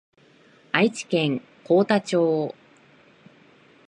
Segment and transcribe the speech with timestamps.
[0.71, 2.55] 愛知県幸田町